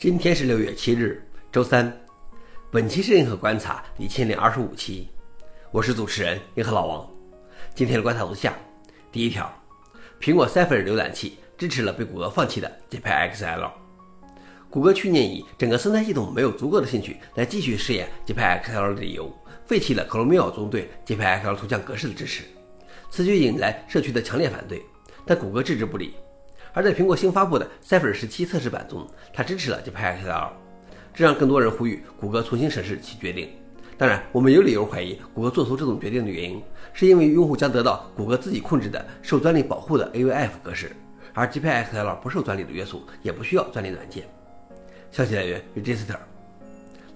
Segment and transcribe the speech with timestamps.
[0.00, 1.20] 今天是六月七日，
[1.50, 1.92] 周三。
[2.70, 5.08] 本期是硬核观察第一千零二十五期，
[5.72, 7.10] 我是主持人银河老王。
[7.74, 8.56] 今天的观察如下：
[9.10, 9.52] 第一条，
[10.20, 13.72] 苹果 Safari 浏览器支持了被谷歌放弃的 Gepaxl。
[14.70, 19.36] 谷歌去年以整个生态系统没有足够的兴趣来继续试验 Gepaxl 的理由，
[19.66, 22.44] 废弃了 Chromium 中对 Gepaxl 图像格式的支持，
[23.10, 24.80] 此举引来社区的强烈反对，
[25.26, 26.14] 但谷歌置之不理。
[26.78, 29.04] 而在苹果新发布的 Safari 十七测试版中，
[29.34, 30.48] 它支持了 Jetpack XL，
[31.12, 33.50] 这让更多人呼吁谷歌重新审视其决定。
[33.96, 36.62] 当然，我们有理由怀疑谷歌做出这种决定的原因，
[36.92, 40.92] 是因为用户将得到谷歌自己控制的受专利保护的 AVF 格式，
[41.34, 44.22] 而 Jetpack XL 不受专利的约束，也不需要专利软件。
[45.10, 46.14] 消息来源：Register。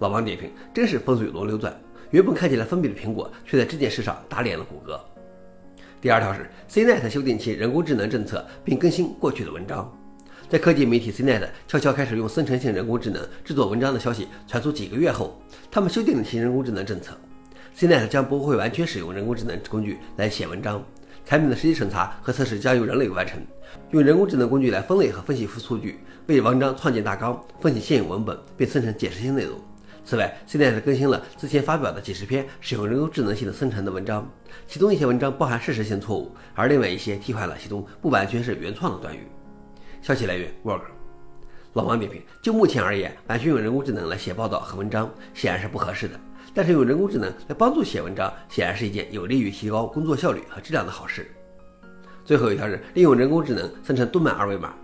[0.00, 1.72] 老王点评：真是风水轮流转，
[2.10, 5.00] 原本看起来封闭的苹果，却在这件事上打脸了谷歌。
[6.02, 9.88] 第二条是 CNET 修订其人工智能政策，并更新过去的文章。
[10.48, 17.16] 在科技媒体 CNET 悄悄开始用生成性人工智能制作文章的消息传出几个月后，他们修订了其人工智能政策。
[17.78, 20.84] CNET 将不会完全使用人工智能工具来写文章，
[21.24, 23.40] 产品的实际审查和测试将由人类完成。
[23.92, 29.56] 用人工智能工具来分类和分析数据，为文章创建大纲，分析现有文本，并生成解释性内容。
[30.04, 34.28] 此外，CNET 更新了之前发表的几十篇使用人工智能系统生成的文章，
[34.66, 39.28] 其中一些文章包含事实性错误，而另外一些替换了其中不完全是原创的短语。
[40.00, 40.82] 消息来源：Work。
[41.74, 46.20] 老王点评：就目前而言，完全用人工智能来写报道和文章显然是不合适的，
[46.52, 51.30] 但是用人工智能来帮助写文章，显然是一件有利于提高工作效率和质量的好事。
[52.24, 54.74] 最后一条是利用人工智能生成动漫二维码，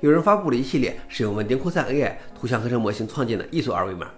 [0.00, 4.08] 有人发布了一系列使用稳定扩散 AI 图像合成模型创建的艺术二维码。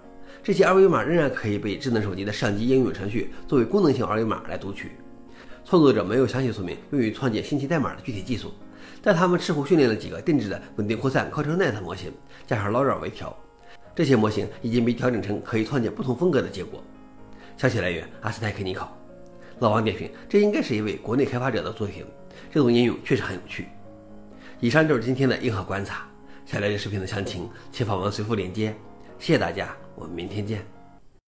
[0.43, 4.91] 这些二维码仍然可以被智能手机的相机应用程序作为功能性二维码来读取。
[5.63, 8.51] 创作者没有详细说明用于创建信息代码的具体技术，
[9.03, 12.11] 但他们似乎训练了几个定制的稳定扩散扩散 Net 模型，
[12.47, 13.37] 加上 LoRa 微调。
[13.95, 16.83] 这些模型已经被调整成可以创建不同风格的结果。
[17.55, 18.97] 消息来源：阿斯泰克尼考。
[19.59, 22.03] 老王点评：这应该是一位国内开发者的作品，
[22.51, 23.67] 这种应用确实很有趣。
[24.59, 26.07] 以上就是今天的硬核观察。
[26.47, 28.75] 想了解视频的详情，请访问随附链接。
[29.21, 30.65] 谢谢大家，我们明天见。